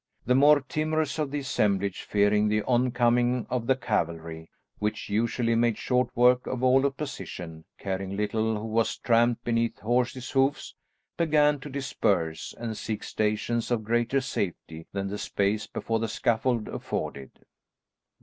[0.25, 5.77] The more timorous of the assemblage, fearing the oncoming of the cavalry, which usually made
[5.77, 10.73] short work of all opposition, caring little who was trampled beneath horses' hoofs,
[11.17, 16.67] began to disperse, and seek stations of greater safety than the space before the scaffold
[16.67, 17.29] afforded.